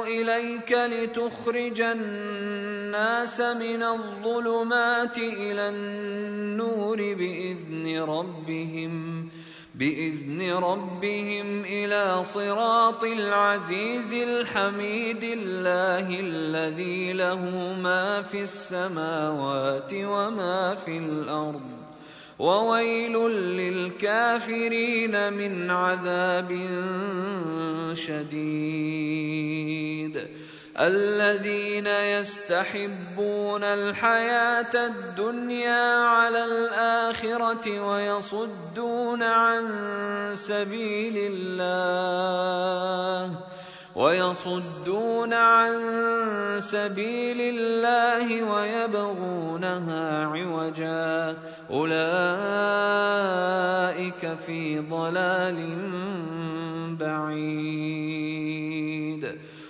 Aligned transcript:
إليك 0.04 0.72
لتخرج 0.72 1.82
الناس 1.82 3.42
من 3.42 3.84
الظلمات 3.84 5.18
إلى 5.18 5.70
النور 5.70 6.98
بإذن 6.98 8.04
ربهم 8.04 9.30
ۖ. 9.30 9.32
بإذن 9.80 10.52
ربهم 10.52 11.66
إلى 11.66 12.24
صراط 12.24 13.04
العزيز 13.04 14.14
الحميد 14.14 15.24
الله 15.24 16.20
الذي 16.20 17.14
له 17.14 17.74
ما 17.84 18.22
في 18.22 18.42
السماوات 18.42 19.94
وما 19.94 20.76
في 20.76 20.98
الأرض. 20.98 21.62
وويل 22.40 23.32
للكافرين 23.32 25.34
من 25.34 25.72
عذاب 25.72 26.52
شديد. 27.94 28.50
الذين 30.80 31.88
يستحبون 31.88 33.64
الحياة 33.64 34.86
الدنيا 34.88 35.96
على 35.96 36.46
الآخرة 36.46 37.80
ويصدون 37.80 39.24
عن 39.24 39.66
سبيل 40.34 41.14
الله 41.18 42.30
ويصدون 43.96 45.34
عن 45.34 45.72
سبيل 46.60 47.38
الله 47.42 48.44
ويبغونها 48.44 50.26
عوجا 50.26 51.38
أولئك 51.70 52.00
في 54.46 54.80
ضلال 54.80 55.76
بعيد 57.00 57.90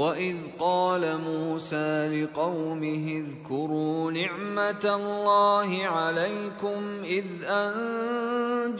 واذ 0.00 0.36
قال 0.58 1.20
موسى 1.20 2.22
لقومه 2.22 3.24
اذكروا 3.24 4.10
نعمه 4.10 4.84
الله 4.84 5.86
عليكم 5.86 7.02
اذ 7.04 7.24
انجاكم 7.44 8.76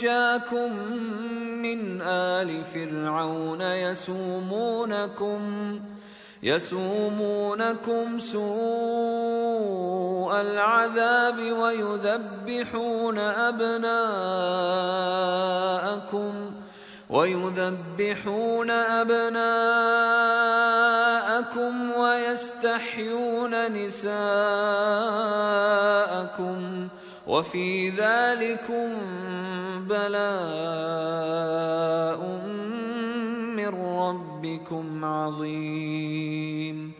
من 1.62 2.00
ال 2.02 2.64
فرعون 2.64 3.60
يسومونكم 3.60 5.40
يسومونكم 6.42 8.18
سوء 8.18 8.40
العذاب 10.40 11.38
ويذبحون 11.52 13.18
ابناءكم 13.18 13.90
ويذبحون 17.10 18.70
أبناءكم 18.70 19.42
ويستحيون 21.92 23.72
نساءكم 23.72 24.18
وفي 27.26 27.90
ذلكم 27.90 28.88
بلاء 29.88 30.20
من 33.56 33.68
ربكم 33.98 35.04
عظيم. 35.04 36.92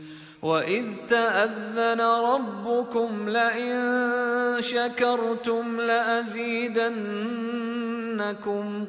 وإذ 0.43 0.87
تأذن 1.09 2.01
ربكم 2.01 3.29
لئن 3.29 4.57
شكرتم 4.61 5.81
لأزيدنكم 5.81 6.81
ۖ 8.85 8.89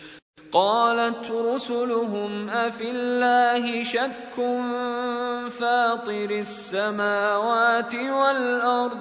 قالت 0.53 1.31
رسلهم 1.31 2.49
أفي 2.49 2.91
الله 2.91 3.83
شك 3.83 4.35
فاطر 5.59 6.29
السماوات 6.29 7.95
والأرض 7.95 8.97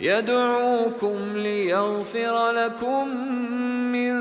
يدعوكم 0.00 1.18
ليغفر 1.36 2.50
لكم 2.50 3.08
من 3.92 4.20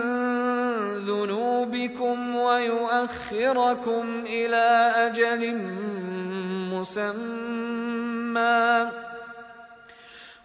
ذنوبكم 0.97 2.35
ويؤخركم 2.35 4.23
إلى 4.25 4.91
أجل 4.95 5.55
مسمى 6.73 8.23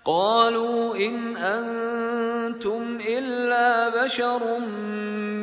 قالوا 0.09 0.97
إن 0.97 1.37
أنتم 1.37 2.99
إلا 3.09 3.89
بشر 4.05 4.41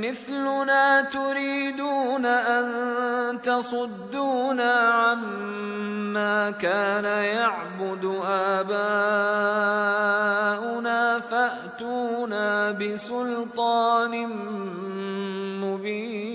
مثلنا 0.01 1.01
تريدون 1.01 2.25
أن 2.25 3.41
تصدونا 3.41 4.73
عما 4.73 6.51
كان 6.51 7.05
يعبد 7.05 8.21
آباؤنا 8.25 8.79
فأتونا 11.19 12.71
بسلطان 12.71 14.27
مبين. 15.61 16.34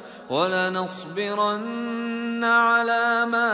ولنصبرن 0.31 2.43
على 2.43 3.25
ما 3.25 3.49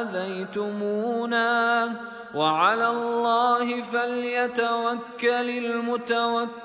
آذيتمونا. 0.00 1.92
وعلى 2.34 2.90
الله 2.90 3.82
فليتوكل 3.82 5.50
المتوكلون. 5.50 6.62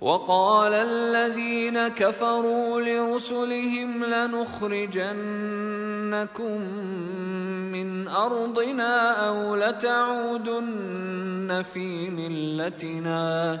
وقال 0.00 0.72
الذين 0.72 1.88
كفروا 1.88 2.80
لرسلهم 2.80 4.04
لنخرجنكم 4.04 5.12
من 7.72 8.08
أرضنا 8.08 9.28
أو 9.28 9.56
لتعودن 9.56 11.64
في 11.74 12.10
ملتنا. 12.10 13.60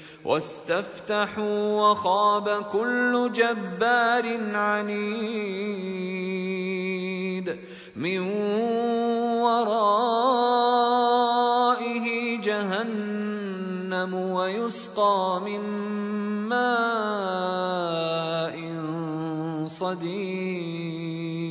واستفتحوا 0.25 1.89
وخاب 1.89 2.65
كل 2.71 3.31
جبار 3.33 4.55
عنيد 4.55 6.01
من 7.95 8.19
ورائه 9.41 10.51
جهنم 12.41 14.13
ويسقى 14.13 15.41
من 15.45 15.61
ماء 16.49 17.71
صديد. 19.67 21.50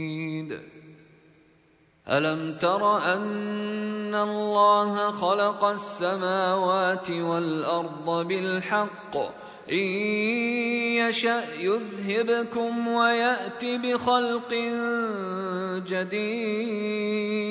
ألم 2.11 2.55
تر 2.61 2.97
أن 2.97 4.15
الله 4.15 5.11
خلق 5.11 5.63
السماوات 5.63 7.09
والأرض 7.09 8.27
بالحق؟ 8.27 9.17
إن 9.71 9.77
يشأ 10.97 11.43
يذهبكم 11.59 12.87
ويأت 12.87 13.65
بخلق 13.65 14.53
جديد. 15.87 17.41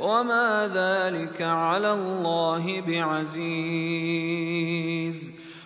وما 0.00 0.70
ذلك 0.74 1.42
على 1.42 1.92
الله 1.92 2.80
بعزيز. 2.80 3.36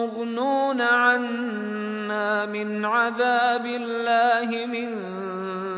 مغنون 0.00 0.80
عنا 0.80 2.46
من 2.46 2.84
عذاب 2.84 3.66
الله 3.66 4.66
من 4.66 4.88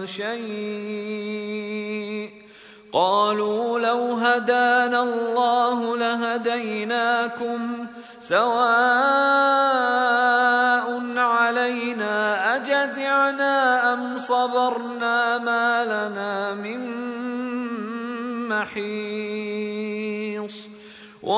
شيء. 0.06 1.62
قالوا 2.92 3.78
لو 3.78 4.12
هدانا 4.12 5.02
الله 5.02 5.96
لهديناكم 5.96 7.86
سواء 8.20 9.62
علينا 11.16 12.56
أجزعنا 12.56 13.92
أم 13.92 14.18
صبرنا 14.18 15.38
ما 15.38 15.84
لنا 15.84 16.54
من 16.54 16.80
محيص 18.48 19.91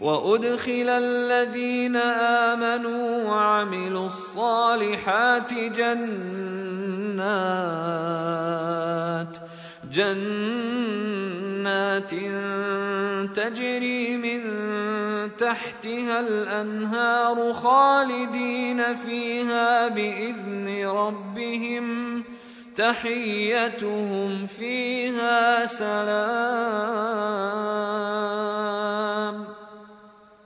وأدخل 0.00 0.88
الذين 0.88 1.96
آمنوا 1.96 3.24
وعملوا 3.24 4.06
الصالحات 4.06 5.54
جنات 5.54 6.96
جنات 9.92 11.26
تجري 13.36 14.16
من 14.16 14.40
تحتها 15.36 16.20
الأنهار 16.20 17.52
خالدين 17.52 18.94
فيها 18.94 19.88
بإذن 19.88 20.86
ربهم 20.86 22.24
تحيتهم 22.76 24.46
فيها 24.46 25.66
سلام. 25.66 27.16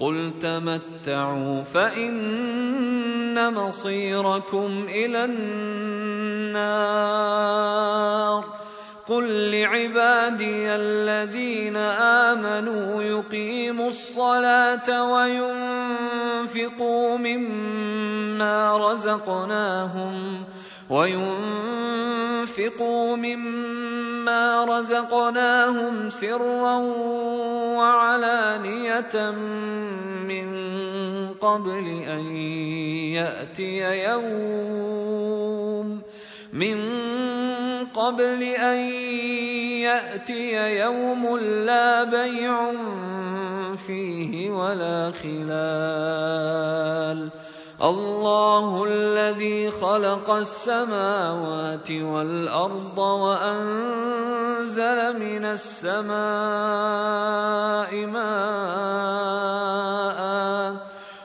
قل 0.00 0.32
تمتعوا 0.42 1.62
فان 1.62 3.54
مصيركم 3.54 4.86
إلى 4.88 5.24
النار 5.24 6.60
قل 9.08 9.50
لعبادي 9.50 10.68
الذين 10.68 11.76
امنوا 11.76 13.02
يقيموا 13.02 13.88
الصلاه 13.88 15.12
وينفقوا 15.12 17.18
مما 17.18 18.92
رزقناهم 18.92 20.44
وينفقوا 20.90 22.36
مما 23.16 23.79
رزقناهم 24.64 26.10
سرا 26.10 26.76
وعلانية 27.76 29.30
من 30.28 30.48
قبل 31.40 31.86
أن 32.06 32.36
يأتي 33.16 34.04
يوم 34.04 35.30
من 36.52 36.78
قبل 37.94 38.42
أن 38.42 38.76
يأتي 39.86 40.78
يوم 40.80 41.38
لا 41.38 42.04
بيع 42.04 42.72
فيه 43.86 44.50
ولا 44.50 45.12
خلال 45.22 46.50
الله 47.82 48.84
الذي 48.84 49.70
خلق 49.70 50.30
السماوات 50.30 51.90
والأرض 51.90 52.98
وأنزل 52.98 54.38
من 55.18 55.44
السماء 55.44 56.12
ماء 58.06 59.40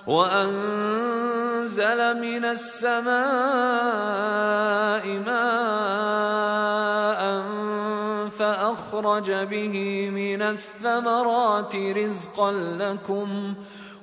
وأنزل 0.08 2.00
من 2.22 2.46
السماء 2.46 3.16
ماء 5.28 5.86
فأخرج 8.30 9.32
به 9.32 10.10
من 10.10 10.42
الثمرات 10.42 11.76
رزقا 11.76 12.52
لكم 12.52 13.54
ۖ 13.54 13.58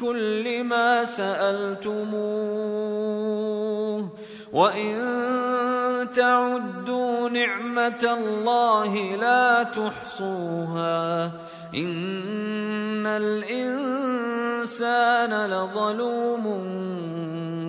كل 0.00 0.64
ما 0.64 1.04
سألتموه 1.04 2.06
وإن 4.52 4.96
تعدوا 6.14 7.28
نعمة 7.28 8.16
الله 8.18 9.16
لا 9.16 9.62
تحصوها 9.62 11.24
إن 11.74 13.06
الإنسان 13.06 14.26
لظلوم 15.50 16.46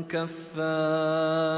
كفار 0.10 1.58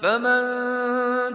فمن 0.00 0.42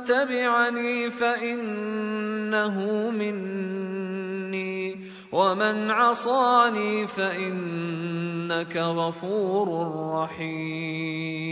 تبعني 0.04 1.12
فانه 1.12 2.76
مني 3.10 5.00
ومن 5.32 5.92
عصاني 5.92 7.08
فانك 7.08 8.78
غفور 8.78 9.88
رحيم 10.16 11.52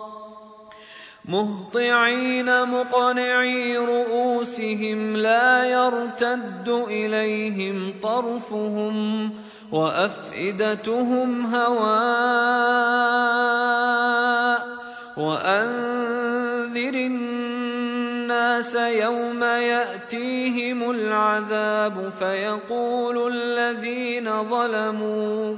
مهطعين 1.31 2.67
مقنعي 2.67 3.77
رؤوسهم 3.77 5.15
لا 5.15 5.65
يرتد 5.65 6.69
إليهم 6.87 7.93
طرفهم 8.03 9.29
وأفئدتهم 9.71 11.45
هواء 11.55 12.91
وأنذر 15.17 16.93
الناس 16.93 18.75
يوم 18.75 19.43
يأتيهم 19.43 20.91
العذاب 20.91 22.11
فيقول 22.19 23.33
الذين 23.33 24.49
ظلموا 24.49 25.57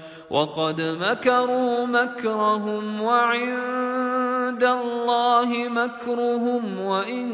وقد 0.31 0.81
مكروا 0.81 1.85
مكرهم 1.85 3.01
وعند 3.01 4.63
الله 4.63 5.69
مكرهم 5.69 6.81
وإن 6.81 7.29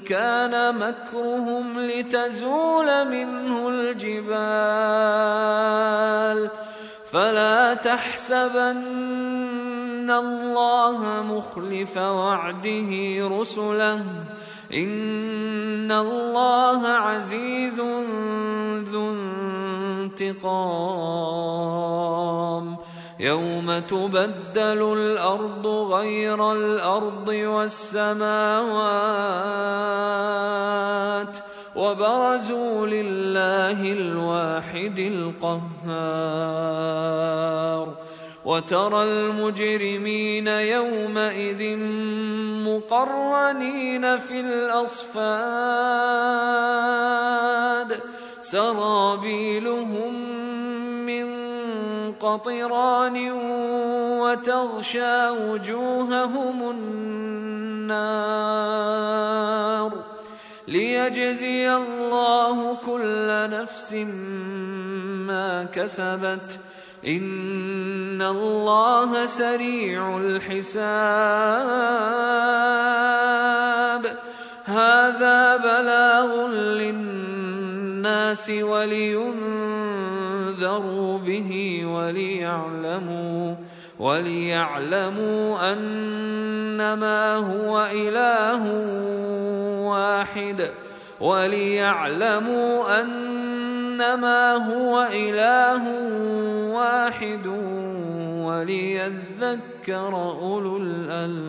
كان 0.00 0.74
مكرهم 0.78 1.80
لتزول 1.80 3.08
منه 3.08 3.68
الجبال 3.68 4.32
فلا 7.12 7.74
تحسبن 7.74 8.80
الله 10.10 11.22
مخلف 11.22 11.96
وعده 11.96 12.90
رسله 13.40 14.04
ان 14.74 15.92
الله 15.92 16.88
عزيز 16.88 17.80
ذو 18.90 19.10
انتقام 19.10 20.72
يوم 23.20 23.78
تبدل 23.78 24.92
الأرض 24.92 25.66
غير 25.66 26.52
الأرض 26.52 27.28
والسماوات 27.28 28.22
وبرزوا 31.76 32.86
لله 32.86 33.92
الواحد 33.92 34.98
القهار 34.98 35.92
وترى 38.44 39.02
المجرمين 39.02 40.46
يومئذ 40.48 41.76
مقرنين 42.66 44.18
في 44.18 44.40
الأصفاد. 44.40 45.22
سرابيلهم 48.40 50.14
من 51.06 51.26
قطران 52.12 53.32
وتغشى 54.20 55.30
وجوههم 55.30 56.70
النار. 56.70 58.32
ليجزي 60.68 61.74
الله 61.74 62.74
كل 62.74 63.26
نفس 63.50 63.92
ما 65.28 65.64
كسبت 65.64 66.58
ان 67.06 68.22
الله 68.22 69.26
سريع 69.26 70.18
الحساب 70.18 70.82
هذا 74.64 75.56
بلاغ 75.56 76.46
للناس 76.46 78.50
ولينذروا 78.50 79.38
به 81.18 81.82
وليعلموا 81.86 83.54
وليعلموا 83.98 85.72
انما 85.72 87.36
هو 87.36 87.88
اله 87.92 88.66
واحد 89.90 90.70
وليعلموا 91.20 93.02
إنما 93.92 94.52
هو 94.54 95.08
إله 95.12 95.84
واحد 96.72 97.46
وليذكر 98.46 100.14
أولو 100.42 100.76
الألباب. 100.76 101.42